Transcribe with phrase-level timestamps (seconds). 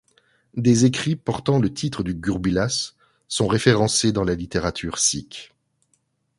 [0.55, 2.95] Des écrits portant le titre du gurbilas
[3.27, 5.53] sont référencés dans la littérature sikhe.